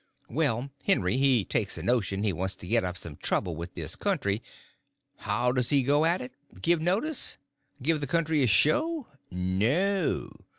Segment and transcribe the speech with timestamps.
[0.31, 3.95] Well, Henry he takes a notion he wants to get up some trouble with this
[3.95, 4.41] country.
[5.17, 9.05] How does he go at it—give notice?—give the country a show?
[9.29, 10.31] No.